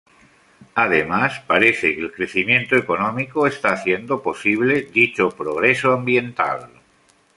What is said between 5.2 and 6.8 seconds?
progreso ambiental.